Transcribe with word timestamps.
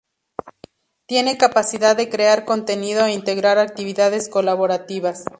Tiene 1.05 1.37
capacidad 1.37 1.95
de 1.95 2.09
crear 2.09 2.43
contenido 2.43 3.05
e 3.05 3.13
integrar 3.13 3.59
actividades 3.59 4.29
colaborativas. 4.29 5.25